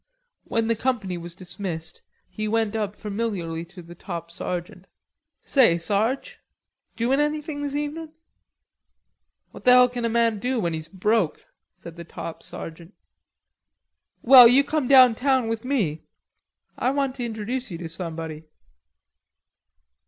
[0.45, 4.87] When the company was dismissed, he went up familiarly to the top sergeant:
[5.43, 6.39] "Say, Sarge,
[6.95, 8.11] doin' anything this evenin'?"
[9.51, 11.45] "What the hell can a man do when he's broke?"
[11.75, 12.95] said the top sergeant.
[14.23, 16.01] "Well, you come down town with me.
[16.79, 18.45] I want to introjuce you to somebody."